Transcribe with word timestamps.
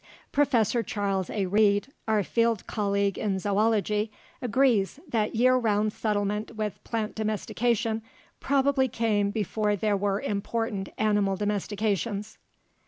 Professor 0.31 0.81
Charles 0.81 1.29
A. 1.29 1.45
Reed, 1.45 1.89
our 2.07 2.23
field 2.23 2.65
colleague 2.65 3.19
in 3.19 3.37
zoology, 3.37 4.11
agrees 4.41 4.99
that 5.07 5.35
year 5.35 5.55
round 5.55 5.93
settlement 5.93 6.55
with 6.55 6.83
plant 6.83 7.13
domestication 7.13 8.01
probably 8.39 8.87
came 8.87 9.29
before 9.29 9.75
there 9.75 9.95
were 9.95 10.19
important 10.19 10.89
animal 10.97 11.35
domestications. 11.37 12.37